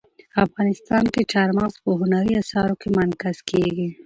افغانستان 0.45 1.03
کې 1.13 1.21
چار 1.31 1.49
مغز 1.57 1.75
په 1.83 1.89
هنري 1.99 2.33
اثارو 2.41 2.79
کې 2.81 2.87
منعکس 2.95 3.37
کېږي. 3.49 3.87